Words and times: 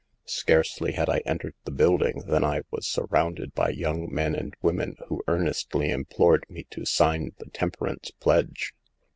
Scarcely 0.25 0.93
had 0.93 1.11
I 1.11 1.19
entered 1.27 1.53
the 1.63 1.69
building 1.71 2.23
than 2.25 2.43
I 2.43 2.61
was 2.71 2.87
surrounded 2.87 3.53
by 3.53 3.69
young 3.69 4.11
men 4.11 4.33
and 4.33 4.55
women, 4.59 4.95
who 5.09 5.21
earnestly 5.27 5.91
implored 5.91 6.43
me 6.49 6.63
to 6.71 6.85
sign 6.87 7.33
the 7.37 7.51
temperance 7.51 8.09
pledge. 8.09 8.73